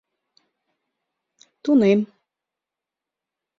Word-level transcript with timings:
Тунем. 1.63 1.99